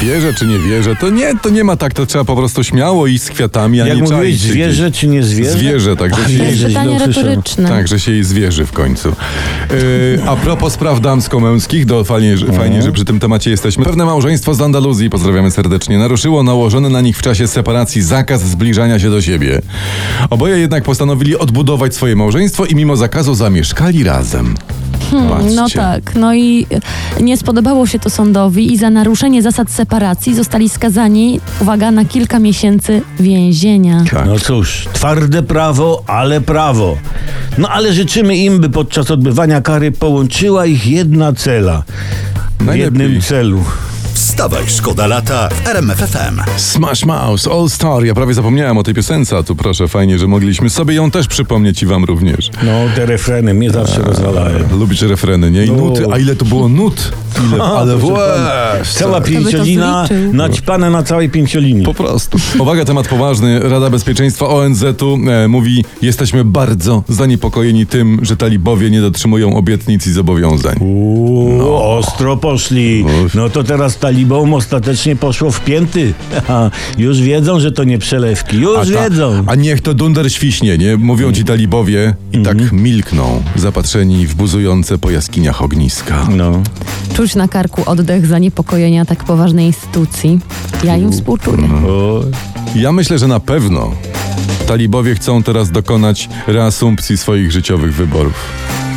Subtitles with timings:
[0.00, 3.06] Wierzę czy nie wierzę, to nie, to nie ma tak, to trzeba po prostu śmiało
[3.06, 5.50] iść z kwiatami, a Jak nie mówiłeś, czaić się zwierzę czy nie zwierzę?
[5.50, 6.98] Zwierzę, tak, że się- źle usłyszałem.
[7.00, 7.68] retoryczne.
[7.68, 9.08] Tak, że się jej zwierzy w końcu.
[9.70, 13.84] Yy, a propos spraw damsko-męskich, to fajnie, że, fajnie, że przy tym temacie jesteśmy.
[13.84, 18.98] Pewne małżeństwo z Andaluzji, pozdrawiamy serdecznie, naruszyło nałożony na nich w czasie separacji zakaz zbliżania
[18.98, 19.60] się do siebie.
[20.30, 24.54] Oboje jednak postanowili odbudować swoje małżeństwo i mimo zakazu zamieszkali razem.
[25.30, 25.54] Patrzcie.
[25.56, 26.66] No tak, no i
[27.20, 32.38] nie spodobało się to sądowi i za naruszenie zasad separacji zostali skazani, uwaga, na kilka
[32.38, 34.04] miesięcy więzienia.
[34.10, 34.26] Tak.
[34.26, 36.96] No cóż, twarde prawo, ale prawo.
[37.58, 41.82] No ale życzymy im, by podczas odbywania kary połączyła ich jedna cela.
[42.60, 42.84] W Najlepiej.
[42.84, 43.64] jednym celu.
[44.14, 46.40] Wstawaj, szkoda lata w RMFFM.
[46.56, 48.04] Smash Mouse, All Star.
[48.04, 51.26] Ja prawie zapomniałem o tej piosence, a tu proszę, fajnie, że mogliśmy sobie ją też
[51.26, 52.50] przypomnieć i wam również.
[52.62, 54.58] No, te refreny mnie zawsze rozwalają.
[54.78, 55.64] Lubisz refreny, nie?
[55.64, 55.76] I No.
[55.76, 57.12] nuty, a ile to było nut?
[57.52, 58.40] Ile, ale łe,
[58.98, 60.32] Cała pięciolina, zliczył.
[60.34, 61.84] naćpane na całej pięciolinii.
[61.84, 62.38] Po prostu.
[62.58, 63.60] Uwaga, temat poważny.
[63.68, 70.12] Rada Bezpieczeństwa ONZ-u e, mówi, jesteśmy bardzo zaniepokojeni tym, że talibowie nie dotrzymują obietnic i
[70.12, 70.76] zobowiązań.
[70.80, 73.04] Uuu, ostro poszli.
[73.34, 76.14] No to teraz talibom ostatecznie poszło w pięty.
[76.38, 78.56] Aha, już wiedzą, że to nie przelewki.
[78.56, 79.44] Już ta- wiedzą.
[79.46, 80.96] a niech to dunder świśnie, nie?
[80.96, 86.26] Mówią ci talibowie i tak milkną, zapatrzeni w buzujące po jaskiniach ogniska.
[86.36, 86.62] No.
[87.14, 90.40] Czuć na karku oddech zaniepokojenia tak poważnej instytucji.
[90.84, 91.58] Ja im współczuję.
[91.88, 92.20] O,
[92.74, 93.92] Ja myślę, że na pewno
[94.66, 98.34] talibowie chcą teraz dokonać reasumpcji swoich życiowych wyborów.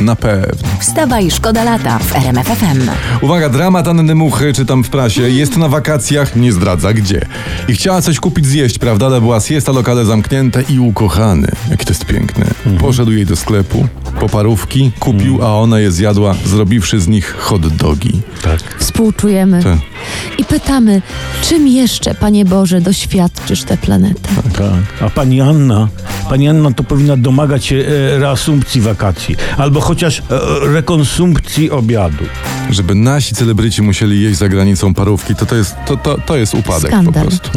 [0.00, 0.68] Na pewno.
[0.80, 2.90] Wstawaj, szkoda lata w RMFFM.
[3.20, 5.22] Uwaga, dramat Anny Muchy, czytam w prasie.
[5.22, 7.26] Jest na wakacjach, nie zdradza gdzie.
[7.68, 9.06] I chciała coś kupić zjeść, prawda?
[9.06, 11.48] Ale była siesta, lokale zamknięte i ukochany.
[11.70, 12.46] Jaki to jest piękny.
[12.80, 13.86] Poszedł jej do sklepu,
[14.20, 18.20] po parówki, kupił, a ona je zjadła, zrobiwszy z nich hot dogi.
[18.42, 18.60] tak.
[18.78, 19.62] Współczujemy.
[19.62, 19.78] Tak.
[20.38, 21.02] I pytamy,
[21.48, 24.28] czym jeszcze, Panie Boże, doświadczysz tę planetę?
[24.52, 24.84] Tak.
[25.00, 25.88] A pani Anna,
[26.28, 29.36] pani Anna to powinna domagać się e, reasumpcji wakacji.
[29.56, 30.22] Albo chociaż e,
[30.62, 32.24] rekonsumpcji obiadu.
[32.74, 36.54] Żeby nasi celebryci musieli jeść za granicą parówki, to to jest, to, to, to jest
[36.54, 37.14] upadek Skandal.
[37.14, 37.50] po prostu.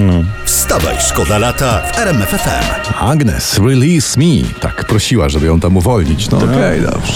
[0.46, 2.94] Wstawaj, szkoda lata w RMFFM.
[3.00, 4.60] Agnes, release me.
[4.62, 6.30] Tak, prosiła, żeby ją tam uwolnić.
[6.30, 7.14] No okej, dobrze.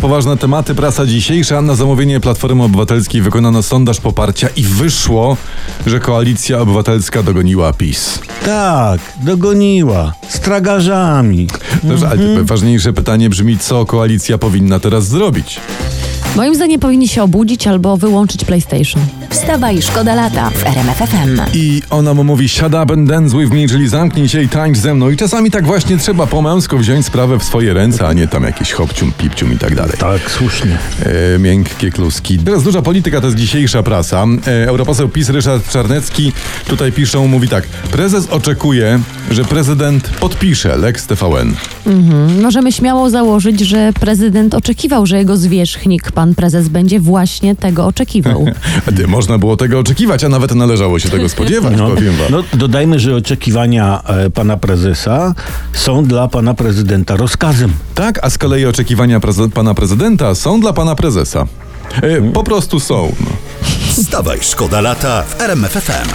[0.00, 1.62] Poważne tematy, prasa dzisiejsza.
[1.62, 5.36] Na zamówienie Platformy Obywatelskiej wykonano sondaż poparcia i wyszło,
[5.86, 8.18] że Koalicja Obywatelska dogoniła PiS.
[8.44, 10.12] Tak, dogoniła.
[10.28, 11.48] Z tragarzami.
[11.82, 12.46] Dobrze, ale Mhm.
[12.46, 15.60] ważniejsze pytanie brzmi, co koalicja powinna teraz zrobić?
[16.36, 19.02] Moim zdaniem powinni się obudzić albo wyłączyć PlayStation.
[19.34, 21.40] Wstawaj, szkoda lata w RMFFM.
[21.54, 24.78] I ona mu mówi, shut up and dance with me, czyli zamknij się i tańcz
[24.78, 25.10] ze mną.
[25.10, 28.42] I czasami tak właśnie trzeba po męsku wziąć sprawę w swoje ręce, a nie tam
[28.42, 29.94] jakieś hopcium, pipcium i tak dalej.
[29.98, 30.78] Tak, słusznie.
[31.34, 32.38] E, miękkie kluski.
[32.38, 34.24] Teraz duża polityka to jest dzisiejsza prasa.
[34.46, 36.32] E, europoseł PiS Ryszard Czarnecki
[36.66, 37.66] tutaj piszą, mówi tak.
[37.66, 39.00] Prezes oczekuje,
[39.30, 41.54] że prezydent podpisze Lex TVN.
[42.42, 48.46] Możemy śmiało założyć, że prezydent oczekiwał, że jego zwierzchnik, pan prezes, będzie właśnie tego oczekiwał.
[48.88, 52.26] A ty, Można było tego oczekiwać, a nawet należało się tego spodziewać, No, powiem wam.
[52.30, 55.34] no, dodajmy, że oczekiwania e, pana prezesa
[55.72, 57.72] są dla pana prezydenta rozkazem.
[57.94, 61.46] Tak, a z kolei oczekiwania preze- pana prezydenta są dla pana prezesa.
[62.02, 63.12] E, po prostu są.
[63.20, 63.26] No.
[64.02, 66.08] Wstawaj, szkoda lata w RMFFM.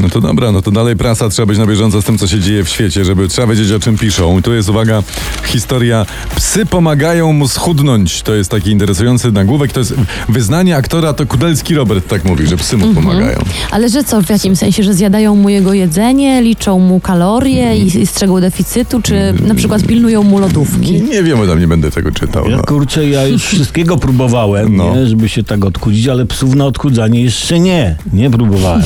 [0.00, 2.40] No to dobra, no to dalej prasa, trzeba być na bieżąco z tym, co się
[2.40, 4.38] dzieje w świecie, żeby trzeba wiedzieć, o czym piszą.
[4.38, 5.02] I tu jest, uwaga,
[5.44, 6.06] historia
[6.36, 8.22] Psy pomagają mu schudnąć.
[8.22, 9.72] To jest taki interesujący nagłówek.
[9.72, 9.94] To jest
[10.28, 13.38] wyznanie aktora, to Kudelski Robert tak mówi, że psy mu pomagają.
[13.70, 17.98] Ale że co, w jakim sensie, że zjadają mu jego jedzenie, liczą mu kalorie i,
[18.00, 21.02] i strzegą deficytu, czy na przykład pilnują mu lodówki?
[21.02, 22.50] Nie, wiem, tam nie będę tego czytał.
[22.50, 22.62] Ja No.
[22.62, 24.96] kurczę, ja już wszystkiego próbowałem, No.
[24.96, 27.96] nie, żeby się tak odchudzić, ale psów na odchudzanie jeszcze nie.
[28.12, 28.82] Nie próbowałem.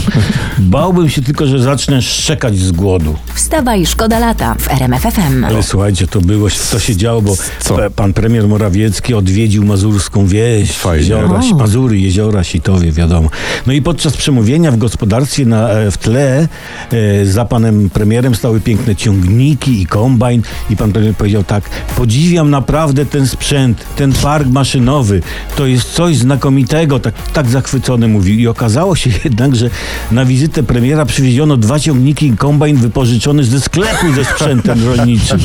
[0.58, 3.14] Bałbym się tylko, że zacznę szczekać z głodu.
[3.34, 5.44] Wstawaj, szkoda lata w RMFFM.
[5.44, 7.78] Ale słuchajcie, to było, to się działo, bo Co?
[7.96, 11.00] pan premier Morawiecki odwiedził mazurską wieś, Fajnie.
[11.02, 11.56] jeziora, O.
[11.56, 13.28] Mazury, jeziora, Sitowie, wiadomo.
[13.66, 16.48] No i podczas przemówienia w gospodarstwie na, e, w tle
[16.92, 22.50] e, za panem premierem stały piękne ciągniki i kombajn i pan premier powiedział tak, podziwiam
[22.50, 25.22] naprawdę ten sprzęt, ten park maszynowy,
[25.56, 28.38] to jest coś znakomitego, tak, tak zachwycony mówił.
[28.38, 29.70] I okazało się jednak, że
[30.12, 35.38] na wizytę premiera przywieziono dwa ciągniki i kombajn wypożyczony ze sklepu ze sprzętem rolniczym.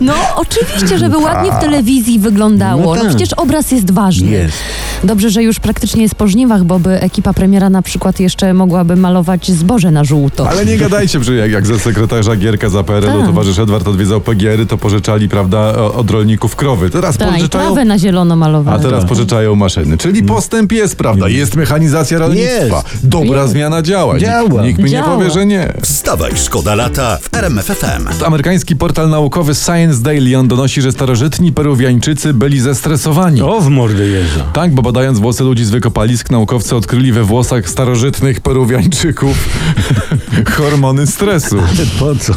[0.00, 2.82] No, oczywiście, żeby ładnie w telewizji wyglądało.
[2.82, 3.08] No No tak.
[3.08, 4.30] przecież obraz jest ważny.
[4.30, 4.56] Jest.
[5.04, 8.96] Dobrze, że już praktycznie jest po żniwach, bo by ekipa premiera na przykład jeszcze mogłaby
[8.96, 10.48] malować zboże na żółto.
[10.50, 13.26] Ale nie gadajcie, że jak, jak za sekretarza Gierka za PRL-u Tak.
[13.26, 16.90] towarzysz Edward odwiedzał PGR-y, to pożyczali, prawda, od rolników krowy.
[16.90, 17.64] Teraz Tak, pożyczają...
[17.66, 18.82] trawę na zielono A malowane.
[18.82, 19.98] teraz pożyczają maszyny.
[19.98, 21.28] Czyli postęp jest, prawda?
[21.28, 22.82] Jest mechanizacja rolnictwa.
[23.02, 23.52] Dobra Jest.
[23.52, 24.18] zmiana działa.
[24.18, 24.62] Działa.
[24.62, 25.16] Nikt mi nie Działa.
[25.16, 25.72] powie, że nie.
[25.82, 28.24] Wstawaj, szkoda lata w RMF FM.
[28.26, 33.42] Amerykański portal naukowy Science Daily on donosi, że starożytni Peruwiańczycy byli zestresowani.
[33.42, 34.44] O, w mordę jeżdża.
[34.52, 39.48] Tak, bo badając włosy ludzi z wykopalisk, naukowcy odkryli we włosach starożytnych Peruwiańczyków
[40.56, 41.56] hormony stresu.
[42.00, 42.32] Po co?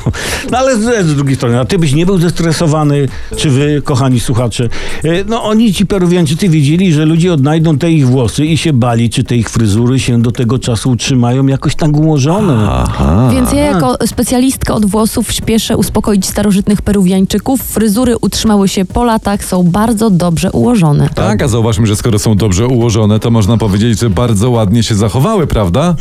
[0.52, 4.20] No ale z, z drugiej strony, a ty byś nie był zestresowany, czy wy, kochani
[4.20, 4.70] słuchacze?
[5.04, 9.10] E, No oni, ci Peruwiańczycy, wiedzieli, że ludzie odnajdą te ich włosy i się bali,
[9.10, 12.84] czy te ich fryzury się do tego czasu utrzymają jakoś tak ułożone.
[13.32, 17.62] Więc ja jako specjalistka od włosów śpieszę uspokoić starożytnych peruwiańczyków.
[17.62, 21.10] Fryzury utrzymały się po latach, są bardzo dobrze ułożone.
[21.16, 24.96] Tak, a zauważmy, że skoro są dobrze ułożone, to można powiedzieć, że bardzo ładnie się
[24.96, 25.96] zachowały, prawda?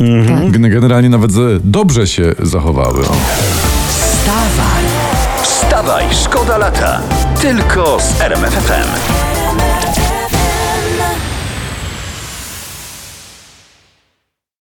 [0.51, 3.01] Gen- Generalnie nawet ze- dobrze się zachowały.
[3.09, 3.13] O.
[5.43, 7.01] Wstawaj, szkoda lata.
[7.41, 9.40] Tylko z RMF FM.